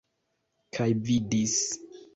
Kaj 0.79 0.89
vidis. 1.11 1.59